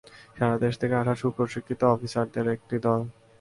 সারাদেশ 0.37 0.73
থেকে 0.81 0.95
আসা 0.97 1.15
সুপ্রশিক্ষিত 1.21 1.81
অফিসারদের 1.93 2.45
একটি 2.55 2.75
দল। 2.85 3.01